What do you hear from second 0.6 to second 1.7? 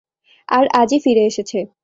আজই ফিরে এসেছে।